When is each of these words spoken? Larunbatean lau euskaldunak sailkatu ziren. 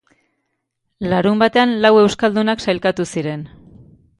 Larunbatean 1.11 1.75
lau 1.85 1.91
euskaldunak 2.05 2.65
sailkatu 2.67 3.07
ziren. 3.17 3.45